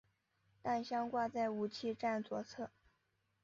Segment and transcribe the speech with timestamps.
[0.63, 2.71] 弹箱挂在武器站左侧。